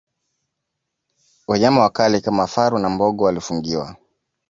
Wanyama 1.47 1.81
wakali 1.81 2.21
kama 2.21 2.47
faru 2.47 2.79
na 2.79 2.89
mbogo 2.89 3.23
walifungiwa 3.23 3.95